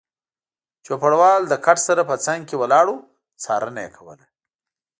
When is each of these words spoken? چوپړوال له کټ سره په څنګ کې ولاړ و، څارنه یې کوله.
چوپړوال 0.85 1.41
له 1.51 1.57
کټ 1.65 1.77
سره 1.87 2.01
په 2.09 2.15
څنګ 2.25 2.39
کې 2.49 2.55
ولاړ 2.61 2.85
و، 2.89 2.95
څارنه 3.43 3.79
یې 3.85 3.89
کوله. 3.97 4.25